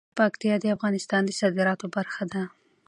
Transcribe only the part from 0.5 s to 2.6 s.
د افغانستان د صادراتو برخه ده.